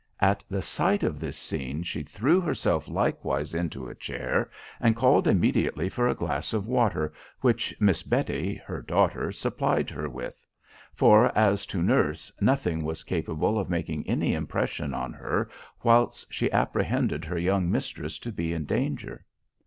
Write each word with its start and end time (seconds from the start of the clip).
At 0.19 0.43
the 0.49 0.63
sight 0.63 1.03
of 1.03 1.19
this 1.19 1.37
scene 1.37 1.83
she 1.83 2.01
threw 2.01 2.41
herself 2.41 2.87
likewise 2.87 3.53
into 3.53 3.87
a 3.87 3.93
chair, 3.93 4.49
and 4.79 4.95
called 4.95 5.27
immediately 5.27 5.89
for 5.89 6.07
a 6.07 6.15
glass 6.15 6.53
of 6.53 6.65
water, 6.65 7.13
which 7.41 7.79
Miss 7.79 8.01
Betty 8.01 8.55
her 8.65 8.81
daughter 8.81 9.31
supplied 9.31 9.91
her 9.91 10.09
with; 10.09 10.43
for, 10.95 11.31
as 11.37 11.67
to 11.67 11.83
nurse, 11.83 12.31
nothing 12.41 12.83
was 12.83 13.03
capable 13.03 13.59
of 13.59 13.69
making 13.69 14.07
any 14.09 14.33
impression 14.33 14.95
on 14.95 15.13
her 15.13 15.51
whilst 15.83 16.33
she 16.33 16.51
apprehended 16.51 17.23
her 17.23 17.37
young 17.37 17.69
mistress 17.69 18.17
to 18.17 18.31
be 18.31 18.53
in 18.53 18.65
danger. 18.65 19.23